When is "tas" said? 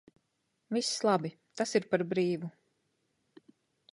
1.61-1.75